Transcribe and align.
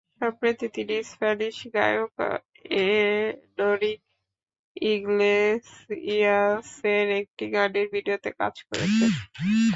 সম্প্রতি 0.21 0.65
তিনি 0.75 0.95
স্প্যানিশ 1.11 1.57
গায়ক 1.75 2.13
এনরিক 2.83 3.99
ইগলেসিয়াসের 4.91 6.27
একটি 7.21 7.45
গানের 7.55 7.87
ভিডিওতে 7.93 8.29
কাজ 8.39 8.55
করেছেন। 8.69 9.11